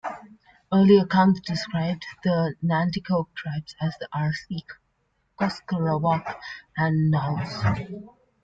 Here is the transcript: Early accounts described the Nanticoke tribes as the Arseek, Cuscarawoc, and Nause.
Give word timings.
Early 0.73 0.97
accounts 0.97 1.41
described 1.41 2.03
the 2.23 2.55
Nanticoke 2.65 3.35
tribes 3.35 3.75
as 3.79 3.93
the 3.99 4.07
Arseek, 4.11 4.65
Cuscarawoc, 5.39 6.39
and 6.75 7.11
Nause. 7.11 8.07